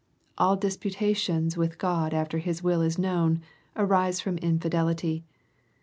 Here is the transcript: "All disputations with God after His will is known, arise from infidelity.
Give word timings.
"All 0.39 0.55
disputations 0.55 1.55
with 1.57 1.77
God 1.77 2.11
after 2.11 2.39
His 2.39 2.63
will 2.63 2.81
is 2.81 2.97
known, 2.97 3.39
arise 3.75 4.19
from 4.19 4.39
infidelity. 4.39 5.25